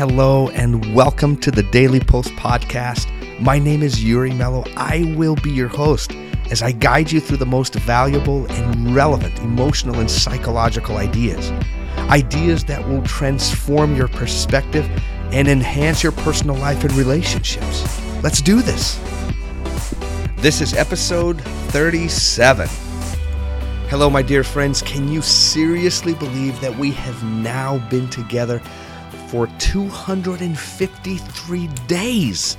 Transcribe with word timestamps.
Hello 0.00 0.48
and 0.54 0.94
welcome 0.94 1.36
to 1.36 1.50
the 1.50 1.62
Daily 1.62 2.00
Pulse 2.00 2.30
podcast. 2.30 3.06
My 3.38 3.58
name 3.58 3.82
is 3.82 4.02
Yuri 4.02 4.32
Mello. 4.32 4.64
I 4.74 5.14
will 5.14 5.34
be 5.34 5.50
your 5.50 5.68
host 5.68 6.12
as 6.50 6.62
I 6.62 6.72
guide 6.72 7.12
you 7.12 7.20
through 7.20 7.36
the 7.36 7.44
most 7.44 7.74
valuable 7.74 8.50
and 8.50 8.94
relevant 8.94 9.38
emotional 9.40 10.00
and 10.00 10.10
psychological 10.10 10.96
ideas. 10.96 11.50
Ideas 12.08 12.64
that 12.64 12.88
will 12.88 13.02
transform 13.02 13.94
your 13.94 14.08
perspective 14.08 14.88
and 15.34 15.46
enhance 15.48 16.02
your 16.02 16.12
personal 16.12 16.56
life 16.56 16.82
and 16.82 16.94
relationships. 16.94 18.00
Let's 18.22 18.40
do 18.40 18.62
this. 18.62 18.98
This 20.36 20.62
is 20.62 20.72
episode 20.72 21.42
37. 21.72 22.68
Hello, 23.90 24.08
my 24.08 24.22
dear 24.22 24.44
friends. 24.44 24.80
Can 24.80 25.08
you 25.08 25.20
seriously 25.20 26.14
believe 26.14 26.58
that 26.62 26.74
we 26.74 26.90
have 26.92 27.22
now 27.22 27.86
been 27.90 28.08
together 28.08 28.62
for 29.28 29.46
253 29.58 31.66
days? 31.86 32.56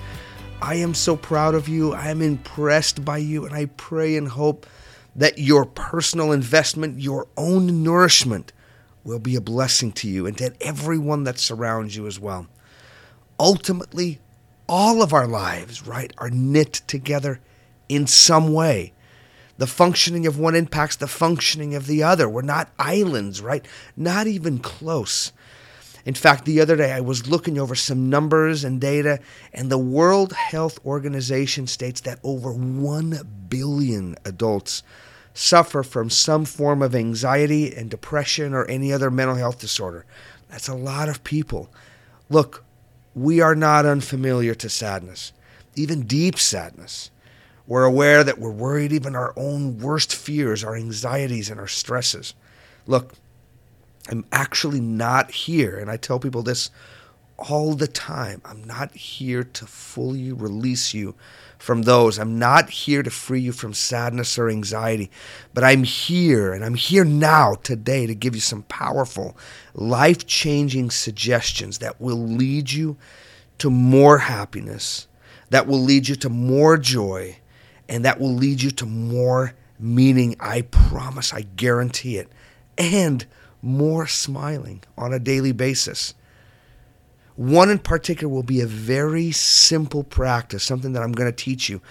I 0.62 0.76
am 0.76 0.94
so 0.94 1.16
proud 1.16 1.56
of 1.56 1.68
you. 1.68 1.94
I 1.94 2.10
am 2.10 2.22
impressed 2.22 3.04
by 3.04 3.18
you, 3.18 3.46
and 3.46 3.56
I 3.56 3.66
pray 3.66 4.16
and 4.16 4.28
hope 4.28 4.68
that 5.16 5.40
your 5.40 5.66
personal 5.66 6.32
investment, 6.32 7.00
your 7.00 7.28
own 7.36 7.82
nourishment, 7.84 8.54
will 9.04 9.20
be 9.20 9.36
a 9.36 9.42
blessing 9.42 9.92
to 9.92 10.08
you 10.08 10.28
and 10.28 10.38
to 10.38 10.54
everyone 10.62 11.24
that 11.24 11.40
surrounds 11.40 11.96
you 11.96 12.06
as 12.08 12.20
well. 12.20 12.48
Ultimately, 13.40 14.20
all 14.70 15.02
of 15.02 15.14
our 15.14 15.28
lives, 15.28 15.86
right, 15.86 16.14
are 16.18 16.30
knit 16.30 16.82
together 16.88 17.42
in 17.90 18.08
some 18.08 18.54
way. 18.54 18.94
The 19.58 19.68
functioning 19.68 20.26
of 20.26 20.40
one 20.40 20.56
impacts 20.56 20.96
the 20.96 21.08
functioning 21.08 21.76
of 21.76 21.88
the 21.88 22.04
other. 22.04 22.30
We're 22.30 22.42
not 22.42 22.72
islands, 22.80 23.42
right? 23.42 23.66
Not 23.98 24.28
even 24.28 24.60
close. 24.60 25.34
In 26.06 26.14
fact, 26.14 26.46
the 26.46 26.60
other 26.62 26.76
day 26.76 26.92
I 26.92 27.02
was 27.02 27.28
looking 27.28 27.60
over 27.60 27.76
some 27.76 28.10
numbers 28.10 28.64
and 28.64 28.82
data, 28.82 29.20
and 29.54 29.70
the 29.70 29.78
World 29.78 30.34
Health 30.34 30.80
Organization 30.86 31.68
states 31.68 32.02
that 32.02 32.20
over 32.24 32.52
1 32.52 33.46
billion 33.50 34.16
adults 34.26 34.84
suffer 35.34 35.84
from 35.84 36.10
some 36.10 36.46
form 36.46 36.82
of 36.82 36.96
anxiety 36.96 37.74
and 37.74 37.90
depression 37.90 38.54
or 38.54 38.66
any 38.66 38.92
other 38.92 39.12
mental 39.12 39.36
health 39.36 39.60
disorder. 39.60 40.06
That's 40.50 40.68
a 40.68 40.76
lot 40.76 41.08
of 41.08 41.24
people. 41.24 41.70
Look, 42.30 42.64
we 43.14 43.42
are 43.42 43.56
not 43.56 43.86
unfamiliar 43.86 44.56
to 44.56 44.70
sadness, 44.70 45.34
even 45.76 46.04
deep 46.04 46.38
sadness. 46.38 47.12
We're 47.68 47.86
aware 47.86 48.24
that 48.24 48.40
we're 48.40 48.52
worried 48.52 48.92
even 48.92 49.16
our 49.16 49.34
own 49.38 49.80
worst 49.80 50.14
fears, 50.16 50.64
our 50.64 50.76
anxieties, 50.76 51.50
and 51.50 51.60
our 51.60 51.68
stresses. 51.68 52.34
Look, 52.88 53.14
I'm 54.10 54.26
actually 54.32 54.82
not 54.82 55.32
here, 55.32 55.78
and 55.78 55.90
I 55.90 55.98
tell 55.98 56.20
people 56.20 56.44
this 56.44 56.70
all 57.38 57.74
the 57.74 57.88
time. 57.88 58.42
I'm 58.46 58.64
not 58.64 58.94
here 58.94 59.44
to 59.44 59.66
fully 59.66 60.32
release 60.32 60.94
you 60.94 61.16
from 61.58 61.84
those. 61.84 62.18
I'm 62.18 62.40
not 62.40 62.70
here 62.70 63.04
to 63.04 63.10
free 63.10 63.40
you 63.40 63.52
from 63.52 63.74
sadness 63.74 64.38
or 64.38 64.50
anxiety, 64.50 65.12
but 65.54 65.64
I'm 65.64 65.84
here, 65.84 66.54
and 66.54 66.66
I'm 66.66 66.76
here 66.76 67.06
now 67.06 67.56
today 67.56 68.08
to 68.08 68.16
give 68.16 68.36
you 68.36 68.42
some 68.42 68.64
powerful, 68.64 69.38
life 69.74 70.26
changing 70.26 70.92
suggestions 70.92 71.78
that 71.80 72.02
will 72.02 72.22
lead 72.22 72.72
you 72.72 72.98
to 73.60 73.70
more 73.70 74.20
happiness, 74.20 75.08
that 75.52 75.68
will 75.68 75.80
lead 75.80 76.08
you 76.08 76.16
to 76.16 76.30
more 76.30 76.78
joy, 76.78 77.38
and 77.88 78.04
that 78.06 78.20
will 78.20 78.34
lead 78.34 78.62
you 78.62 78.72
to 78.72 78.86
more 78.86 79.54
meaning. 79.80 80.36
I 80.40 80.62
promise, 80.62 81.34
I 81.34 81.42
guarantee 81.42 82.18
it. 82.18 82.32
And 82.78 83.26
more 83.62 84.08
smiling 84.08 84.84
on 84.98 85.14
a 85.14 85.20
daily 85.20 85.52
basis. 85.52 86.14
One 87.36 87.70
in 87.70 87.80
particular 87.80 88.32
will 88.32 88.44
be 88.44 88.62
a 88.62 88.68
very 88.68 89.32
simple 89.32 90.04
practice, 90.04 90.64
something 90.64 90.94
that 90.94 91.02
I'm 91.02 91.14
going 91.14 91.32
to 91.32 91.36
teach 91.36 91.70
you, 91.70 91.82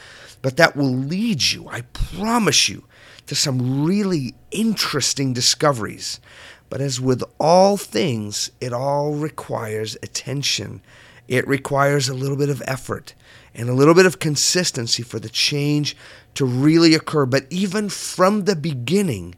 but 0.43 0.57
that 0.59 0.77
will 0.77 0.93
lead 0.93 1.43
you, 1.43 1.69
I 1.69 1.83
promise 1.93 2.69
you, 2.69 2.85
to 3.27 3.35
some 3.35 3.85
really 3.85 4.35
interesting 4.51 5.33
discoveries. 5.33 6.21
But 6.69 6.81
as 6.81 7.01
with 7.01 7.23
all 7.39 7.77
things, 7.77 8.53
it 8.61 8.73
all 8.73 9.15
requires 9.15 9.97
attention. 10.03 10.83
It 11.27 11.47
requires 11.49 12.09
a 12.09 12.15
little 12.15 12.37
bit 12.37 12.49
of 12.49 12.63
effort 12.67 13.15
and 13.55 13.69
a 13.69 13.75
little 13.75 13.95
bit 13.95 14.07
of 14.07 14.21
consistency 14.21 15.03
for 15.03 15.19
the 15.19 15.29
change 15.29 15.97
to 16.35 16.45
really 16.45 16.95
occur. 16.95 17.27
But 17.27 17.47
even 17.51 17.89
from 17.89 18.45
the 18.45 18.57
beginning, 18.57 19.35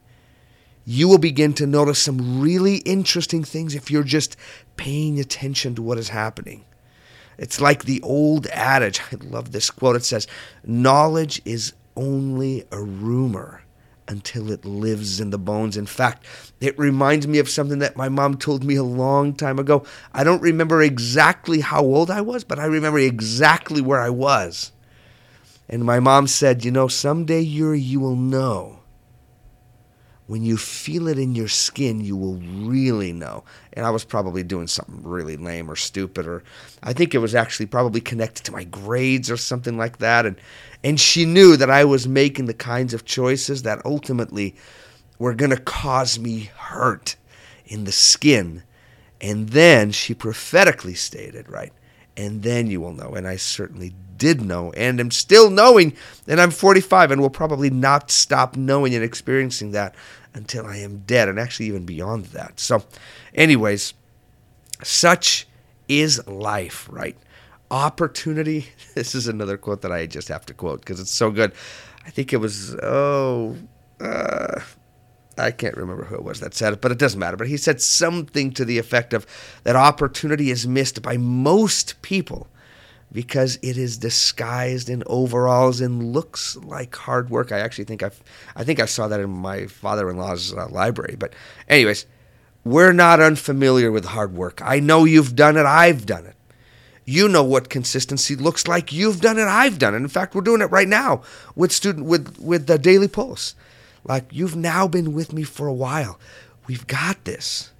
you 0.85 1.07
will 1.07 1.17
begin 1.17 1.53
to 1.53 1.67
notice 1.67 1.99
some 1.99 2.41
really 2.41 2.77
interesting 2.77 3.43
things 3.43 3.75
if 3.75 3.89
you're 3.89 4.03
just 4.03 4.35
paying 4.77 5.19
attention 5.19 5.75
to 5.75 5.81
what 5.81 5.97
is 5.97 6.09
happening. 6.09 6.65
It's 7.37 7.61
like 7.61 7.85
the 7.85 8.01
old 8.01 8.47
adage. 8.47 9.01
I 9.11 9.15
love 9.23 9.51
this 9.51 9.69
quote. 9.69 9.95
It 9.95 10.05
says, 10.05 10.27
Knowledge 10.65 11.41
is 11.45 11.73
only 11.95 12.65
a 12.71 12.81
rumor 12.81 13.61
until 14.07 14.51
it 14.51 14.65
lives 14.65 15.21
in 15.21 15.29
the 15.29 15.37
bones. 15.37 15.77
In 15.77 15.85
fact, 15.85 16.25
it 16.59 16.77
reminds 16.77 17.25
me 17.27 17.39
of 17.39 17.49
something 17.49 17.79
that 17.79 17.95
my 17.95 18.09
mom 18.09 18.37
told 18.37 18.63
me 18.63 18.75
a 18.75 18.83
long 18.83 19.33
time 19.33 19.59
ago. 19.59 19.85
I 20.13 20.23
don't 20.23 20.41
remember 20.41 20.81
exactly 20.81 21.61
how 21.61 21.81
old 21.81 22.11
I 22.11 22.21
was, 22.21 22.43
but 22.43 22.59
I 22.59 22.65
remember 22.65 22.99
exactly 22.99 23.81
where 23.81 24.01
I 24.01 24.09
was. 24.09 24.71
And 25.69 25.85
my 25.85 26.01
mom 26.01 26.27
said, 26.27 26.65
You 26.65 26.71
know, 26.71 26.89
someday 26.89 27.39
Yuri, 27.39 27.79
you 27.79 28.01
will 28.01 28.17
know 28.17 28.82
when 30.33 30.41
you 30.41 30.57
feel 30.57 31.07
it 31.07 31.19
in 31.19 31.35
your 31.35 31.47
skin, 31.47 32.03
you 32.03 32.17
will 32.17 32.37
really 32.67 33.13
know. 33.13 33.43
And 33.73 33.85
I 33.85 33.91
was 33.91 34.03
probably 34.03 34.41
doing 34.41 34.65
something 34.65 35.03
really 35.03 35.37
lame 35.37 35.69
or 35.69 35.75
stupid, 35.75 36.25
or 36.25 36.43
I 36.81 36.91
think 36.91 37.13
it 37.13 37.19
was 37.19 37.35
actually 37.35 37.67
probably 37.67 38.01
connected 38.01 38.43
to 38.45 38.51
my 38.51 38.63
grades 38.63 39.29
or 39.29 39.37
something 39.37 39.77
like 39.77 39.99
that. 39.99 40.25
And 40.25 40.35
and 40.83 40.99
she 40.99 41.25
knew 41.25 41.55
that 41.57 41.69
I 41.69 41.85
was 41.85 42.07
making 42.07 42.47
the 42.47 42.55
kinds 42.55 42.95
of 42.95 43.05
choices 43.05 43.61
that 43.61 43.85
ultimately 43.85 44.55
were 45.19 45.35
going 45.35 45.51
to 45.51 45.57
cause 45.57 46.17
me 46.17 46.49
hurt 46.57 47.15
in 47.67 47.83
the 47.83 47.91
skin. 47.91 48.63
And 49.21 49.49
then 49.49 49.91
she 49.91 50.15
prophetically 50.15 50.95
stated, 50.95 51.47
right? 51.47 51.73
And 52.17 52.41
then 52.41 52.65
you 52.65 52.81
will 52.81 52.93
know. 52.93 53.13
And 53.13 53.27
I 53.27 53.35
certainly 53.35 53.93
did 54.17 54.41
know 54.41 54.71
and 54.71 54.99
am 54.99 55.11
still 55.11 55.49
knowing. 55.49 55.93
And 56.27 56.39
I'm 56.39 56.51
45 56.51 57.11
and 57.11 57.21
will 57.21 57.29
probably 57.29 57.69
not 57.69 58.09
stop 58.09 58.55
knowing 58.55 58.95
and 58.95 59.03
experiencing 59.03 59.71
that 59.71 59.95
until 60.33 60.65
I 60.65 60.77
am 60.77 61.03
dead, 61.05 61.29
and 61.29 61.39
actually 61.39 61.67
even 61.67 61.85
beyond 61.85 62.25
that. 62.27 62.59
So, 62.59 62.83
anyways, 63.33 63.93
such 64.83 65.47
is 65.87 66.25
life, 66.27 66.87
right? 66.91 67.17
Opportunity. 67.71 68.67
This 68.93 69.15
is 69.15 69.27
another 69.27 69.57
quote 69.57 69.81
that 69.81 69.91
I 69.91 70.05
just 70.05 70.27
have 70.27 70.45
to 70.45 70.53
quote 70.53 70.81
because 70.81 70.99
it's 70.99 71.09
so 71.09 71.31
good. 71.31 71.51
I 72.05 72.11
think 72.11 72.31
it 72.31 72.37
was, 72.37 72.75
oh, 72.75 73.57
uh, 73.99 74.59
I 75.37 75.49
can't 75.49 75.75
remember 75.75 76.05
who 76.05 76.15
it 76.15 76.23
was 76.23 76.39
that 76.41 76.53
said 76.53 76.73
it, 76.73 76.81
but 76.81 76.91
it 76.91 76.99
doesn't 76.99 77.19
matter. 77.19 77.37
But 77.37 77.47
he 77.47 77.57
said 77.57 77.81
something 77.81 78.51
to 78.51 78.65
the 78.65 78.77
effect 78.77 79.13
of 79.13 79.25
that 79.63 79.75
opportunity 79.75 80.51
is 80.51 80.67
missed 80.67 81.01
by 81.01 81.17
most 81.17 81.99
people 82.03 82.47
because 83.13 83.59
it 83.61 83.77
is 83.77 83.97
disguised 83.97 84.89
in 84.89 85.03
overalls 85.05 85.79
and 85.79 86.11
looks 86.11 86.55
like 86.57 86.95
hard 86.95 87.29
work. 87.29 87.51
I 87.51 87.59
actually 87.59 87.85
think 87.85 88.03
I, 88.03 88.09
I 88.55 88.63
think 88.63 88.79
I 88.79 88.85
saw 88.85 89.07
that 89.07 89.19
in 89.19 89.29
my 89.29 89.67
father-in-law's 89.67 90.53
uh, 90.53 90.67
library. 90.69 91.15
But, 91.17 91.33
anyways, 91.69 92.07
we're 92.65 92.91
not 92.91 93.21
unfamiliar 93.21 93.91
with 93.91 94.05
hard 94.05 94.33
work. 94.33 94.61
I 94.63 94.79
know 94.79 95.05
you've 95.05 95.35
done 95.35 95.57
it. 95.57 95.65
I've 95.65 96.05
done 96.05 96.25
it. 96.25 96.35
You 97.05 97.27
know 97.27 97.43
what 97.43 97.69
consistency 97.69 98.35
looks 98.35 98.67
like. 98.67 98.91
You've 98.91 99.21
done 99.21 99.37
it. 99.37 99.43
I've 99.43 99.77
done 99.77 99.93
it. 99.93 99.97
In 99.97 100.07
fact, 100.07 100.33
we're 100.33 100.41
doing 100.41 100.61
it 100.61 100.71
right 100.71 100.87
now 100.87 101.21
with 101.55 101.71
student 101.71 102.05
with 102.05 102.39
with 102.39 102.65
the 102.67 102.77
Daily 102.77 103.09
Pulse. 103.09 103.55
Like 104.05 104.25
you've 104.31 104.55
now 104.55 104.87
been 104.87 105.13
with 105.13 105.33
me 105.33 105.43
for 105.43 105.67
a 105.67 105.73
while. 105.73 106.17
We've 106.65 106.87
got 106.87 107.25
this. 107.25 107.71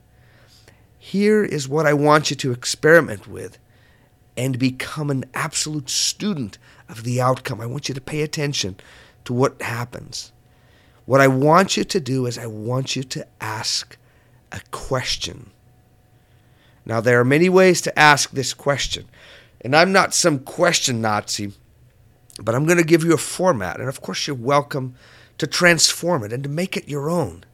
Here 1.00 1.44
is 1.44 1.70
what 1.70 1.86
I 1.86 1.94
want 1.94 2.30
you 2.30 2.36
to 2.36 2.52
experiment 2.52 3.28
with 3.28 3.58
and 4.36 4.58
become 4.58 5.10
an 5.10 5.26
absolute 5.34 5.90
student 5.90 6.58
of 6.90 7.04
the 7.04 7.22
outcome. 7.22 7.62
I 7.62 7.66
want 7.66 7.88
you 7.88 7.96
to 7.96 8.02
pay 8.02 8.22
attention 8.22 8.78
to 9.26 9.34
what 9.34 9.62
happens. 9.62 10.32
What 11.06 11.22
I 11.22 11.28
want 11.28 11.78
you 11.78 11.84
to 11.84 12.00
do 12.00 12.26
is 12.26 12.38
I 12.38 12.48
want 12.48 12.96
you 12.96 13.04
to 13.04 13.28
ask 13.42 13.98
a 14.52 14.62
question. 14.72 15.52
Now, 16.86 17.02
there 17.02 17.20
are 17.20 17.26
many 17.26 17.50
ways 17.50 17.82
to 17.82 18.00
ask 18.00 18.32
this 18.32 18.54
question, 18.54 19.06
and 19.62 19.76
I'm 19.76 19.92
not 19.92 20.14
some 20.14 20.40
question 20.40 21.02
Nazi, 21.02 21.54
but 22.42 22.56
I'm 22.56 22.66
going 22.66 22.78
to 22.78 22.84
give 22.84 23.04
you 23.04 23.14
a 23.14 23.18
format, 23.18 23.80
and 23.80 23.88
of 23.88 24.02
course, 24.02 24.28
you're 24.28 24.36
welcome 24.36 24.96
to 25.38 25.48
transform 25.48 26.24
it 26.24 26.34
and 26.34 26.44
to 26.44 26.50
make 26.50 26.76
it 26.76 26.90
your 26.90 27.10
own. 27.10 27.46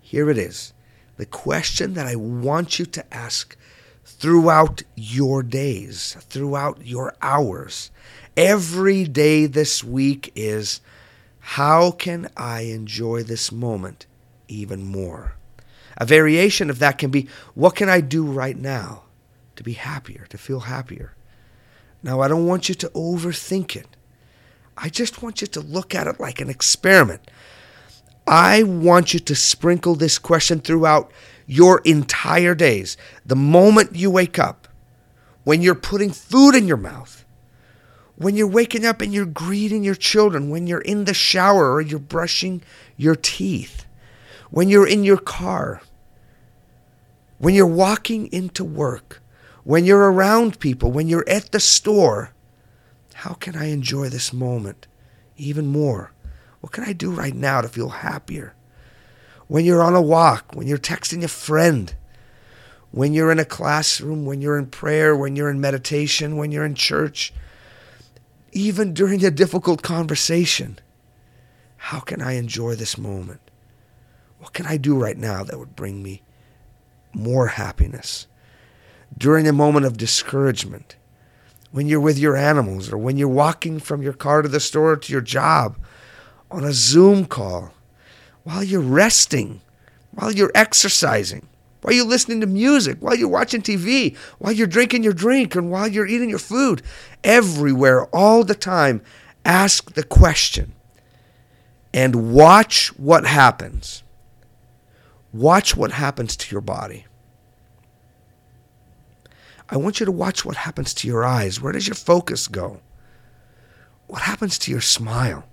Here 0.00 0.28
it 0.30 0.38
is 0.38 0.72
the 1.16 1.26
question 1.26 1.94
that 1.94 2.06
I 2.06 2.16
want 2.16 2.78
you 2.78 2.86
to 2.86 3.14
ask 3.14 3.56
throughout 4.04 4.82
your 4.94 5.42
days, 5.42 6.16
throughout 6.20 6.86
your 6.86 7.14
hours. 7.22 7.90
Every 8.36 9.04
day 9.04 9.46
this 9.46 9.82
week 9.82 10.32
is 10.34 10.80
how 11.40 11.90
can 11.90 12.28
I 12.36 12.62
enjoy 12.62 13.22
this 13.22 13.52
moment 13.52 14.06
even 14.48 14.84
more? 14.86 15.36
A 15.96 16.06
variation 16.06 16.70
of 16.70 16.78
that 16.80 16.98
can 16.98 17.10
be 17.10 17.28
what 17.54 17.76
can 17.76 17.88
I 17.88 18.00
do 18.00 18.24
right 18.24 18.56
now 18.56 19.04
to 19.56 19.62
be 19.62 19.74
happier, 19.74 20.26
to 20.30 20.38
feel 20.38 20.60
happier. 20.60 21.14
Now, 22.02 22.20
I 22.20 22.28
don't 22.28 22.46
want 22.46 22.68
you 22.68 22.74
to 22.76 22.88
overthink 22.90 23.76
it. 23.76 23.86
I 24.76 24.88
just 24.88 25.22
want 25.22 25.40
you 25.40 25.46
to 25.48 25.60
look 25.60 25.94
at 25.94 26.06
it 26.06 26.20
like 26.20 26.40
an 26.40 26.50
experiment. 26.50 27.30
I 28.26 28.62
want 28.62 29.14
you 29.14 29.20
to 29.20 29.34
sprinkle 29.34 29.94
this 29.94 30.18
question 30.18 30.60
throughout 30.60 31.12
your 31.46 31.80
entire 31.84 32.54
days. 32.54 32.96
The 33.24 33.36
moment 33.36 33.96
you 33.96 34.10
wake 34.10 34.38
up, 34.38 34.68
when 35.44 35.62
you're 35.62 35.74
putting 35.74 36.10
food 36.10 36.54
in 36.54 36.66
your 36.66 36.76
mouth, 36.76 37.24
when 38.16 38.36
you're 38.36 38.46
waking 38.46 38.86
up 38.86 39.00
and 39.00 39.12
you're 39.12 39.26
greeting 39.26 39.84
your 39.84 39.94
children, 39.94 40.48
when 40.48 40.66
you're 40.66 40.80
in 40.80 41.04
the 41.04 41.14
shower 41.14 41.72
or 41.72 41.80
you're 41.80 41.98
brushing 41.98 42.62
your 42.96 43.16
teeth, 43.16 43.86
when 44.50 44.68
you're 44.68 44.86
in 44.86 45.04
your 45.04 45.18
car, 45.18 45.82
when 47.38 47.54
you're 47.54 47.66
walking 47.66 48.32
into 48.32 48.64
work, 48.64 49.20
when 49.64 49.84
you're 49.84 50.10
around 50.12 50.60
people, 50.60 50.92
when 50.92 51.08
you're 51.08 51.28
at 51.28 51.50
the 51.50 51.60
store, 51.60 52.32
how 53.14 53.34
can 53.34 53.56
I 53.56 53.66
enjoy 53.66 54.08
this 54.08 54.32
moment 54.32 54.86
even 55.36 55.66
more? 55.66 56.12
What 56.60 56.72
can 56.72 56.84
I 56.84 56.92
do 56.92 57.10
right 57.10 57.34
now 57.34 57.60
to 57.60 57.68
feel 57.68 57.88
happier? 57.88 58.54
When 59.46 59.64
you're 59.64 59.82
on 59.82 59.94
a 59.94 60.02
walk, 60.02 60.54
when 60.54 60.66
you're 60.66 60.78
texting 60.78 61.22
a 61.22 61.28
friend, 61.28 61.94
when 62.90 63.12
you're 63.12 63.32
in 63.32 63.38
a 63.38 63.44
classroom, 63.44 64.24
when 64.24 64.40
you're 64.40 64.58
in 64.58 64.66
prayer, 64.66 65.16
when 65.16 65.36
you're 65.36 65.50
in 65.50 65.60
meditation, 65.60 66.36
when 66.36 66.52
you're 66.52 66.64
in 66.64 66.74
church, 66.74 67.32
even 68.52 68.94
during 68.94 69.24
a 69.24 69.30
difficult 69.30 69.82
conversation, 69.82 70.78
how 71.76 72.00
can 72.00 72.22
I 72.22 72.32
enjoy 72.32 72.74
this 72.74 72.96
moment? 72.96 73.40
What 74.38 74.52
can 74.52 74.64
I 74.64 74.76
do 74.76 74.96
right 74.96 75.18
now 75.18 75.44
that 75.44 75.58
would 75.58 75.76
bring 75.76 76.02
me 76.02 76.22
more 77.12 77.48
happiness? 77.48 78.26
During 79.16 79.46
a 79.46 79.52
moment 79.52 79.84
of 79.86 79.98
discouragement, 79.98 80.96
when 81.72 81.88
you're 81.88 82.00
with 82.00 82.18
your 82.18 82.36
animals, 82.36 82.92
or 82.92 82.96
when 82.96 83.16
you're 83.16 83.28
walking 83.28 83.80
from 83.80 84.00
your 84.00 84.12
car 84.12 84.40
to 84.40 84.48
the 84.48 84.60
store 84.60 84.96
to 84.96 85.12
your 85.12 85.20
job, 85.20 85.76
on 86.50 86.64
a 86.64 86.72
Zoom 86.72 87.26
call, 87.26 87.73
while 88.44 88.62
you're 88.62 88.80
resting, 88.80 89.60
while 90.12 90.30
you're 90.30 90.52
exercising, 90.54 91.46
while 91.82 91.94
you're 91.94 92.06
listening 92.06 92.40
to 92.40 92.46
music, 92.46 92.98
while 93.00 93.14
you're 93.14 93.28
watching 93.28 93.62
TV, 93.62 94.16
while 94.38 94.52
you're 94.52 94.66
drinking 94.66 95.02
your 95.02 95.12
drink, 95.12 95.54
and 95.54 95.70
while 95.70 95.88
you're 95.88 96.06
eating 96.06 96.30
your 96.30 96.38
food. 96.38 96.82
Everywhere, 97.22 98.04
all 98.06 98.44
the 98.44 98.54
time, 98.54 99.02
ask 99.44 99.92
the 99.94 100.04
question 100.04 100.72
and 101.92 102.32
watch 102.32 102.88
what 102.98 103.26
happens. 103.26 104.02
Watch 105.32 105.76
what 105.76 105.92
happens 105.92 106.36
to 106.36 106.52
your 106.52 106.60
body. 106.60 107.06
I 109.68 109.76
want 109.76 109.98
you 109.98 110.06
to 110.06 110.12
watch 110.12 110.44
what 110.44 110.56
happens 110.56 110.92
to 110.94 111.08
your 111.08 111.24
eyes. 111.24 111.60
Where 111.60 111.72
does 111.72 111.88
your 111.88 111.94
focus 111.94 112.48
go? 112.48 112.80
What 114.06 114.22
happens 114.22 114.58
to 114.60 114.70
your 114.70 114.80
smile? 114.80 115.44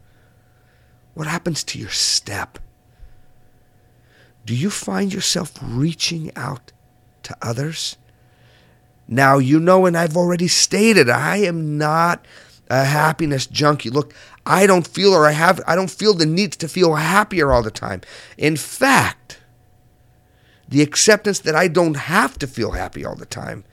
What 1.13 1.27
happens 1.27 1.63
to 1.65 1.79
your 1.79 1.89
step? 1.89 2.59
Do 4.45 4.55
you 4.55 4.69
find 4.69 5.13
yourself 5.13 5.53
reaching 5.61 6.31
out 6.35 6.71
to 7.23 7.37
others? 7.41 7.97
Now, 9.07 9.37
you 9.37 9.59
know, 9.59 9.85
and 9.85 9.97
I've 9.97 10.17
already 10.17 10.47
stated, 10.47 11.09
I 11.09 11.37
am 11.37 11.77
not 11.77 12.25
a 12.69 12.85
happiness 12.85 13.45
junkie. 13.45 13.89
Look, 13.89 14.13
I 14.45 14.65
don't 14.65 14.87
feel 14.87 15.13
or 15.13 15.27
I 15.27 15.31
have 15.31 15.61
I 15.67 15.75
don't 15.75 15.91
feel 15.91 16.13
the 16.13 16.25
need 16.25 16.53
to 16.53 16.67
feel 16.67 16.95
happier 16.95 17.51
all 17.51 17.61
the 17.61 17.71
time. 17.71 18.01
In 18.37 18.55
fact, 18.55 19.39
the 20.67 20.81
acceptance 20.81 21.39
that 21.39 21.55
I 21.55 21.67
don't 21.67 21.95
have 21.97 22.39
to 22.39 22.47
feel 22.47 22.71
happy 22.71 23.05
all 23.05 23.15
the 23.15 23.25
time 23.25 23.65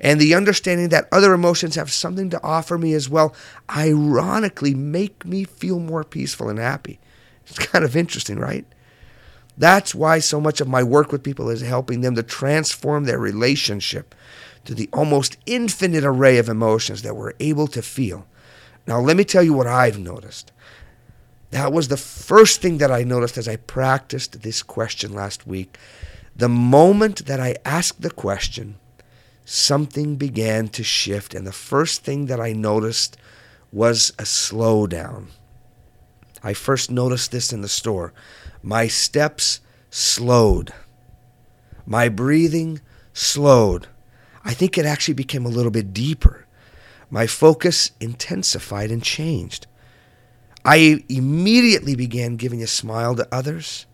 and 0.00 0.20
the 0.20 0.34
understanding 0.34 0.88
that 0.90 1.08
other 1.12 1.32
emotions 1.32 1.74
have 1.74 1.92
something 1.92 2.30
to 2.30 2.42
offer 2.42 2.78
me 2.78 2.92
as 2.94 3.08
well, 3.08 3.34
ironically 3.74 4.74
make 4.74 5.24
me 5.24 5.44
feel 5.44 5.78
more 5.78 6.04
peaceful 6.04 6.48
and 6.48 6.58
happy. 6.58 6.98
It's 7.46 7.58
kind 7.58 7.84
of 7.84 7.96
interesting, 7.96 8.38
right? 8.38 8.66
That's 9.58 9.94
why 9.94 10.18
so 10.18 10.40
much 10.40 10.60
of 10.60 10.68
my 10.68 10.82
work 10.82 11.12
with 11.12 11.22
people 11.22 11.48
is 11.48 11.62
helping 11.62 12.02
them 12.02 12.14
to 12.14 12.22
transform 12.22 13.04
their 13.04 13.18
relationship 13.18 14.14
to 14.64 14.74
the 14.74 14.88
almost 14.92 15.38
infinite 15.46 16.04
array 16.04 16.38
of 16.38 16.48
emotions 16.48 17.02
that 17.02 17.16
we're 17.16 17.32
able 17.40 17.66
to 17.68 17.82
feel. 17.82 18.26
Now, 18.86 19.00
let 19.00 19.16
me 19.16 19.24
tell 19.24 19.42
you 19.42 19.54
what 19.54 19.66
I've 19.66 19.98
noticed. 19.98 20.52
That 21.50 21.72
was 21.72 21.88
the 21.88 21.96
first 21.96 22.60
thing 22.60 22.78
that 22.78 22.90
I 22.90 23.04
noticed 23.04 23.38
as 23.38 23.48
I 23.48 23.56
practiced 23.56 24.42
this 24.42 24.62
question 24.62 25.14
last 25.14 25.46
week. 25.46 25.78
The 26.34 26.48
moment 26.48 27.26
that 27.26 27.40
I 27.40 27.56
asked 27.64 28.02
the 28.02 28.10
question, 28.10 28.76
something 29.44 30.16
began 30.16 30.68
to 30.68 30.82
shift. 30.82 31.34
And 31.34 31.46
the 31.46 31.52
first 31.52 32.04
thing 32.04 32.26
that 32.26 32.40
I 32.40 32.52
noticed 32.52 33.16
was 33.72 34.10
a 34.18 34.24
slowdown. 34.24 35.28
I 36.42 36.52
first 36.52 36.90
noticed 36.90 37.32
this 37.32 37.52
in 37.52 37.62
the 37.62 37.68
store. 37.68 38.12
My 38.62 38.88
steps 38.88 39.60
slowed. 39.90 40.72
My 41.86 42.08
breathing 42.08 42.80
slowed. 43.12 43.88
I 44.44 44.54
think 44.54 44.76
it 44.76 44.86
actually 44.86 45.14
became 45.14 45.46
a 45.46 45.50
little 45.50 45.70
bit 45.70 45.92
deeper. 45.92 46.46
My 47.10 47.26
focus 47.26 47.92
intensified 48.00 48.90
and 48.90 49.02
changed. 49.02 49.66
I 50.64 51.04
immediately 51.08 51.94
began 51.94 52.36
giving 52.36 52.62
a 52.62 52.66
smile 52.66 53.14
to 53.14 53.28
others. 53.32 53.86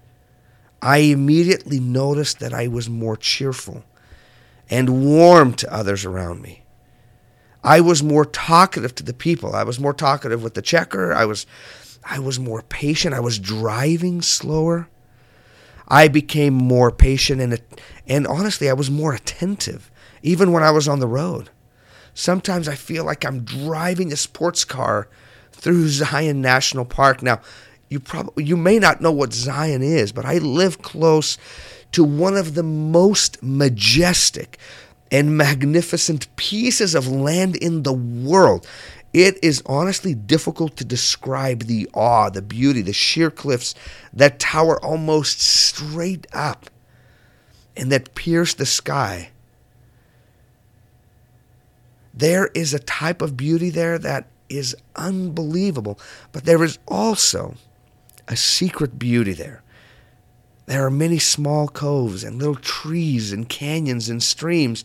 I 0.80 0.98
immediately 0.98 1.78
noticed 1.78 2.40
that 2.40 2.54
I 2.54 2.66
was 2.66 2.88
more 2.88 3.16
cheerful 3.16 3.84
and 4.70 5.04
warm 5.04 5.52
to 5.54 5.72
others 5.72 6.04
around 6.04 6.40
me. 6.40 6.62
I 7.62 7.80
was 7.80 8.02
more 8.02 8.24
talkative 8.24 8.94
to 8.96 9.02
the 9.02 9.12
people. 9.12 9.54
I 9.54 9.62
was 9.64 9.78
more 9.78 9.92
talkative 9.92 10.42
with 10.42 10.54
the 10.54 10.62
checker. 10.62 11.12
I 11.12 11.26
was 11.26 11.46
I 12.04 12.18
was 12.18 12.38
more 12.38 12.62
patient. 12.62 13.14
I 13.14 13.20
was 13.20 13.38
driving 13.38 14.22
slower. 14.22 14.88
I 15.88 16.08
became 16.08 16.54
more 16.54 16.90
patient 16.90 17.40
and 17.40 17.60
and 18.06 18.26
honestly, 18.26 18.68
I 18.68 18.74
was 18.74 18.90
more 18.90 19.14
attentive 19.14 19.90
even 20.22 20.52
when 20.52 20.62
I 20.62 20.70
was 20.70 20.88
on 20.88 21.00
the 21.00 21.08
road. 21.08 21.50
Sometimes 22.14 22.68
I 22.68 22.74
feel 22.74 23.04
like 23.04 23.24
I'm 23.24 23.44
driving 23.44 24.12
a 24.12 24.16
sports 24.16 24.64
car 24.64 25.08
through 25.52 25.88
Zion 25.88 26.40
National 26.40 26.84
Park. 26.84 27.22
Now, 27.22 27.40
you 27.88 28.00
probably 28.00 28.44
you 28.44 28.56
may 28.56 28.78
not 28.78 29.00
know 29.00 29.12
what 29.12 29.32
Zion 29.32 29.82
is, 29.82 30.12
but 30.12 30.24
I 30.24 30.38
live 30.38 30.82
close 30.82 31.38
to 31.92 32.02
one 32.02 32.36
of 32.36 32.54
the 32.54 32.62
most 32.62 33.42
majestic 33.42 34.58
and 35.10 35.36
magnificent 35.36 36.34
pieces 36.36 36.94
of 36.94 37.06
land 37.06 37.54
in 37.56 37.82
the 37.82 37.92
world. 37.92 38.66
It 39.12 39.38
is 39.42 39.62
honestly 39.66 40.14
difficult 40.14 40.76
to 40.76 40.84
describe 40.84 41.64
the 41.64 41.88
awe, 41.92 42.30
the 42.30 42.42
beauty, 42.42 42.80
the 42.80 42.92
sheer 42.92 43.30
cliffs 43.30 43.74
that 44.12 44.38
tower 44.38 44.82
almost 44.82 45.40
straight 45.40 46.26
up 46.32 46.70
and 47.76 47.92
that 47.92 48.14
pierce 48.14 48.54
the 48.54 48.66
sky. 48.66 49.30
There 52.14 52.46
is 52.54 52.72
a 52.72 52.78
type 52.78 53.22
of 53.22 53.36
beauty 53.36 53.70
there 53.70 53.98
that 53.98 54.28
is 54.48 54.76
unbelievable, 54.96 55.98
but 56.32 56.44
there 56.44 56.62
is 56.62 56.78
also 56.88 57.54
a 58.28 58.36
secret 58.36 58.98
beauty 58.98 59.32
there 59.32 59.62
there 60.66 60.86
are 60.86 60.90
many 60.90 61.18
small 61.18 61.68
coves 61.68 62.22
and 62.24 62.38
little 62.38 62.54
trees 62.54 63.32
and 63.32 63.48
canyons 63.48 64.08
and 64.08 64.22
streams 64.22 64.84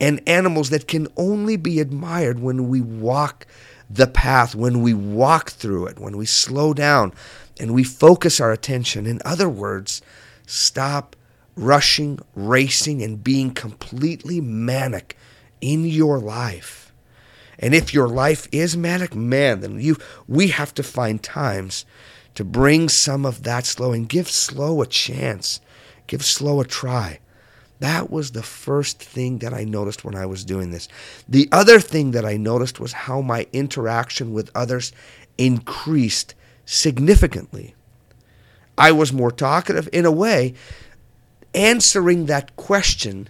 and 0.00 0.26
animals 0.28 0.70
that 0.70 0.88
can 0.88 1.08
only 1.16 1.56
be 1.56 1.80
admired 1.80 2.40
when 2.40 2.68
we 2.68 2.80
walk 2.80 3.46
the 3.88 4.06
path, 4.06 4.54
when 4.54 4.82
we 4.82 4.92
walk 4.94 5.50
through 5.50 5.86
it, 5.86 5.98
when 5.98 6.16
we 6.16 6.26
slow 6.26 6.74
down 6.74 7.12
and 7.58 7.72
we 7.72 7.84
focus 7.84 8.40
our 8.40 8.52
attention. 8.52 9.06
In 9.06 9.20
other 9.24 9.48
words, 9.48 10.02
stop 10.46 11.16
rushing, 11.56 12.18
racing, 12.34 13.02
and 13.02 13.22
being 13.22 13.52
completely 13.52 14.40
manic 14.40 15.16
in 15.60 15.84
your 15.84 16.18
life. 16.18 16.92
And 17.58 17.74
if 17.74 17.94
your 17.94 18.08
life 18.08 18.48
is 18.52 18.76
manic, 18.76 19.14
man, 19.14 19.60
then 19.60 19.80
you 19.80 19.96
we 20.28 20.48
have 20.48 20.74
to 20.74 20.82
find 20.82 21.22
times 21.22 21.86
to 22.34 22.44
bring 22.44 22.88
some 22.90 23.24
of 23.24 23.44
that 23.44 23.64
slow 23.64 23.92
and 23.92 24.06
give 24.06 24.28
slow 24.28 24.82
a 24.82 24.86
chance, 24.86 25.60
give 26.06 26.22
slow 26.22 26.60
a 26.60 26.66
try. 26.66 27.18
That 27.80 28.10
was 28.10 28.32
the 28.32 28.42
first 28.42 29.02
thing 29.02 29.38
that 29.38 29.52
I 29.52 29.64
noticed 29.64 30.04
when 30.04 30.14
I 30.14 30.26
was 30.26 30.44
doing 30.44 30.70
this. 30.70 30.88
The 31.28 31.48
other 31.52 31.78
thing 31.78 32.12
that 32.12 32.24
I 32.24 32.36
noticed 32.36 32.80
was 32.80 32.92
how 32.92 33.20
my 33.20 33.46
interaction 33.52 34.32
with 34.32 34.50
others 34.54 34.92
increased 35.36 36.34
significantly. 36.64 37.74
I 38.78 38.92
was 38.92 39.12
more 39.12 39.30
talkative. 39.30 39.88
In 39.92 40.04
a 40.04 40.10
way, 40.10 40.54
answering 41.54 42.26
that 42.26 42.56
question 42.56 43.28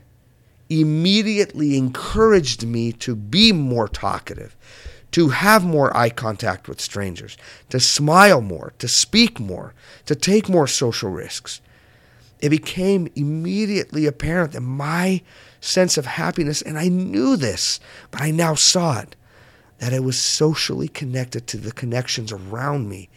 immediately 0.69 1.77
encouraged 1.77 2.67
me 2.67 2.93
to 2.93 3.15
be 3.15 3.53
more 3.53 3.89
talkative, 3.89 4.57
to 5.13 5.29
have 5.29 5.65
more 5.65 5.97
eye 5.97 6.11
contact 6.11 6.69
with 6.69 6.81
strangers, 6.81 7.37
to 7.69 7.79
smile 7.79 8.41
more, 8.41 8.73
to 8.79 8.89
speak 8.89 9.39
more, 9.39 9.75
to 10.07 10.15
take 10.15 10.49
more 10.49 10.67
social 10.67 11.11
risks. 11.11 11.61
It 12.41 12.51
became 12.51 13.09
immediately 13.15 14.07
apparent 14.07 14.53
that 14.53 14.61
my 14.61 15.23
sense 15.61 15.97
of 15.97 16.07
happiness, 16.07 16.63
and 16.63 16.79
I 16.79 16.89
knew 16.89 17.37
this, 17.37 17.81
but 18.11 18.21
I 18.21 18.31
now 18.31 18.55
saw 18.55 19.01
it 19.01 19.17
that 19.79 19.93
I 19.93 20.01
was 20.01 20.19
socially 20.19 20.89
connected 20.89 21.47
to 21.47 21.59
the 21.59 21.73
connections 21.73 22.33
around 22.33 22.89
me. 22.89 23.09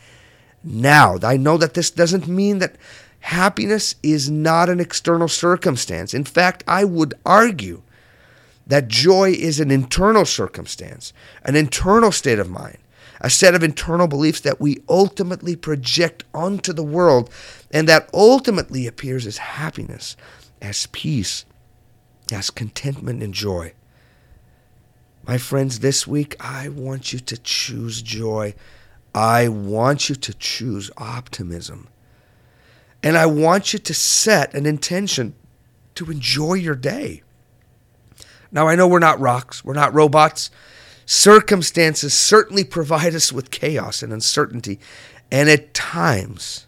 Now, 0.64 1.18
I 1.24 1.38
know 1.38 1.58
that 1.58 1.74
this 1.74 1.90
doesn't 1.90 2.28
mean 2.28 2.60
that 2.60 2.76
happiness 3.22 3.96
is 4.04 4.30
not 4.30 4.70
an 4.70 4.80
external 4.80 5.28
circumstance. 5.28 6.14
In 6.14 6.24
fact, 6.24 6.64
I 6.68 6.84
would 6.84 7.14
argue 7.26 7.82
that 8.68 8.88
joy 8.88 9.32
is 9.32 9.60
an 9.60 9.72
internal 9.72 10.26
circumstance, 10.26 11.12
an 11.44 11.56
internal 11.56 12.12
state 12.12 12.40
of 12.40 12.50
mind, 12.50 12.78
a 13.22 13.30
set 13.30 13.56
of 13.56 13.64
internal 13.64 14.08
beliefs 14.08 14.40
that 14.42 14.62
we 14.62 14.82
ultimately 14.88 15.56
project 15.56 16.24
onto 16.34 16.74
the 16.74 16.84
world 16.84 17.30
and 17.72 17.88
that 17.88 18.10
ultimately 18.14 18.88
appears 18.88 19.28
as 19.28 19.38
happiness, 19.38 20.16
as 20.62 20.88
peace, 20.88 21.46
as 22.32 22.50
contentment 22.50 23.22
and 23.22 23.34
joy. 23.34 23.74
My 25.28 25.38
friends, 25.38 25.80
this 25.80 26.08
week 26.08 26.36
I 26.40 26.70
want 26.70 27.14
you 27.14 27.20
to 27.20 27.38
choose 27.38 28.02
joy. 28.02 28.56
I 29.14 29.48
want 29.48 30.10
you 30.10 30.16
to 30.16 30.34
choose 30.34 30.90
optimism. 30.98 31.88
And 33.04 33.18
I 33.18 33.26
want 33.26 33.74
you 33.74 33.80
to 33.80 33.94
set 33.94 34.54
an 34.54 34.66
intention 34.66 35.36
to 35.96 36.12
enjoy 36.12 36.56
your 36.56 36.76
day. 36.76 37.24
Now, 38.52 38.68
I 38.68 38.76
know 38.76 38.88
we're 38.88 39.00
not 39.00 39.20
rocks, 39.20 39.64
we're 39.64 39.74
not 39.74 39.94
robots. 39.94 40.50
Circumstances 41.12 42.14
certainly 42.14 42.64
provide 42.64 43.16
us 43.16 43.34
with 43.34 43.50
chaos 43.50 44.04
and 44.04 44.14
uncertainty, 44.14 44.80
and 45.32 45.50
at 45.50 45.74
times, 45.74 46.68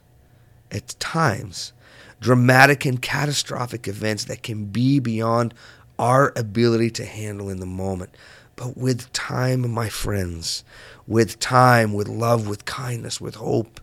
at 0.71 0.95
times, 0.99 1.73
dramatic 2.19 2.83
and 2.83 2.99
catastrophic 2.99 3.87
events 3.87 4.23
that 4.23 4.41
can 4.41 4.65
be 4.65 4.97
beyond 4.97 5.53
our 5.99 6.33
ability 6.35 6.89
to 6.89 7.05
handle 7.05 7.49
in 7.49 7.59
the 7.59 7.67
moment. 7.67 8.15
But 8.55 8.75
with 8.75 9.13
time, 9.13 9.69
my 9.69 9.89
friends, 9.89 10.63
with 11.05 11.37
time, 11.37 11.93
with 11.93 12.07
love, 12.07 12.47
with 12.47 12.65
kindness, 12.65 13.21
with 13.21 13.35
hope, 13.35 13.79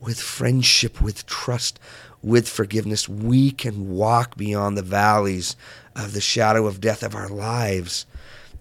with 0.00 0.20
friendship, 0.20 1.00
with 1.00 1.24
trust, 1.24 1.80
with 2.22 2.46
forgiveness, 2.46 3.08
we 3.08 3.52
can 3.52 3.88
walk 3.88 4.36
beyond 4.36 4.76
the 4.76 4.82
valleys 4.82 5.56
of 5.96 6.12
the 6.12 6.20
shadow 6.20 6.66
of 6.66 6.78
death 6.78 7.02
of 7.02 7.14
our 7.14 7.30
lives 7.30 8.04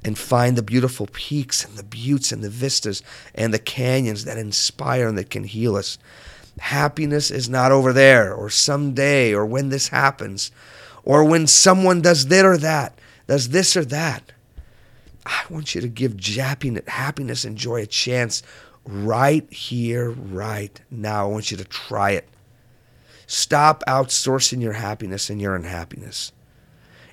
and 0.04 0.18
find 0.18 0.56
the 0.56 0.64
beautiful 0.64 1.08
peaks 1.12 1.66
and 1.66 1.76
the 1.76 1.84
buttes 1.84 2.32
and 2.32 2.44
the 2.44 2.50
vistas 2.50 3.04
and 3.36 3.54
the 3.54 3.60
canyons 3.60 4.26
that 4.26 4.38
inspire 4.38 5.08
and 5.08 5.18
that 5.18 5.30
can 5.30 5.44
heal 5.44 5.76
us. 5.76 5.98
Happiness 6.60 7.30
is 7.30 7.50
not 7.50 7.72
over 7.72 7.94
there 7.94 8.34
or 8.34 8.50
someday 8.50 9.34
or 9.34 9.46
when 9.46 9.70
this 9.70 9.90
happens 9.90 10.52
or 11.04 11.24
when 11.24 11.48
someone 11.48 12.02
does 12.02 12.28
this 12.28 12.44
or 12.44 12.58
that, 12.58 12.98
does 13.28 13.50
this 13.50 13.76
or 13.76 13.86
that. 13.86 14.32
I 15.26 15.44
want 15.50 15.76
you 15.76 15.82
to 15.82 15.88
give 15.90 16.18
happiness 16.88 17.44
and 17.44 17.58
joy 17.58 17.82
a 17.82 17.86
chance 17.86 18.44
right 18.86 19.52
here, 19.52 20.10
right 20.10 20.80
now. 20.90 21.26
I 21.26 21.30
want 21.30 21.52
you 21.52 21.58
to 21.58 21.66
try 21.66 22.12
it. 22.12 22.28
Stop 23.26 23.84
outsourcing 23.88 24.62
your 24.62 24.74
happiness 24.74 25.30
and 25.30 25.42
your 25.42 25.56
unhappiness. 25.56 26.32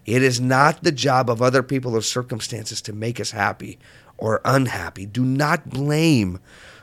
It 0.06 0.23
is 0.23 0.40
not 0.40 0.82
the 0.82 0.92
job 0.92 1.30
of 1.30 1.40
other 1.40 1.62
people 1.62 1.96
or 1.96 2.02
circumstances 2.02 2.82
to 2.82 2.92
make 2.92 3.18
us 3.18 3.30
happy 3.30 3.78
or 4.18 4.40
unhappy. 4.44 5.06
Do 5.06 5.25
not 5.25 5.70
blame 5.70 6.40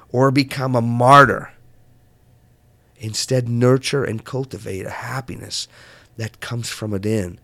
or 0.10 0.32
become 0.32 0.76
a 0.76 0.82
martyr. 0.82 1.54
Instead, 2.98 3.48
nurture 3.48 4.04
and 4.04 4.24
cultivate 4.24 4.86
a 4.86 4.92
happiness 4.92 5.68
that 6.18 6.40
comes 6.40 6.70
from 6.70 6.92
within. 6.92 7.40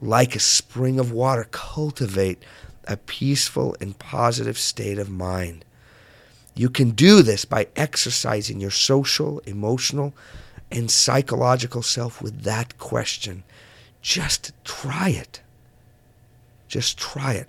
Like 0.00 0.34
a 0.34 0.40
spring 0.40 0.98
of 0.98 1.12
water, 1.12 1.46
cultivate 1.50 2.42
a 2.86 2.96
peaceful 2.96 3.76
and 3.80 3.98
positive 3.98 4.58
state 4.58 4.98
of 4.98 5.08
mind. 5.08 5.64
You 6.54 6.68
can 6.68 6.90
do 6.90 7.22
this 7.22 7.44
by 7.44 7.68
exercising 7.76 8.60
your 8.60 8.70
social, 8.70 9.38
emotional, 9.40 10.12
and 10.70 10.90
psychological 10.90 11.82
self 11.82 12.20
with 12.20 12.42
that 12.42 12.78
question. 12.78 13.44
Just 14.02 14.52
try 14.64 15.08
it. 15.08 15.40
Just 16.68 16.98
try 16.98 17.34
it. 17.34 17.48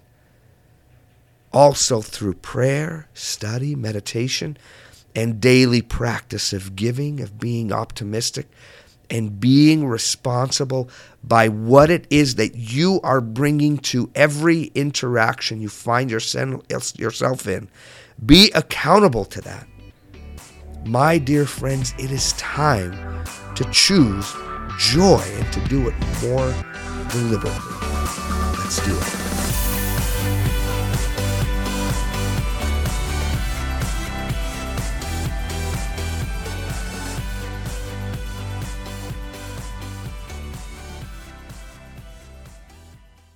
Also, 1.51 2.01
through 2.01 2.35
prayer, 2.35 3.07
study, 3.13 3.75
meditation, 3.75 4.57
and 5.15 5.41
daily 5.41 5.81
practice 5.81 6.53
of 6.53 6.75
giving, 6.75 7.19
of 7.19 7.39
being 7.39 7.71
optimistic, 7.71 8.47
and 9.09 9.39
being 9.39 9.85
responsible 9.85 10.89
by 11.23 11.47
what 11.47 11.91
it 11.91 12.07
is 12.09 12.35
that 12.35 12.55
you 12.55 12.99
are 13.03 13.21
bringing 13.21 13.77
to 13.77 14.09
every 14.15 14.71
interaction 14.73 15.61
you 15.61 15.69
find 15.69 16.09
yourself 16.09 17.47
in. 17.47 17.67
Be 18.25 18.51
accountable 18.55 19.25
to 19.25 19.41
that. 19.41 19.67
My 20.85 21.17
dear 21.17 21.45
friends, 21.45 21.93
it 21.99 22.11
is 22.11 22.33
time 22.33 23.23
to 23.55 23.63
choose 23.71 24.33
joy 24.77 25.23
and 25.35 25.53
to 25.53 25.59
do 25.61 25.87
it 25.87 25.95
more 26.21 26.53
deliberately. 27.09 27.77
Let's 28.57 28.83
do 28.85 28.95
it. 28.95 29.22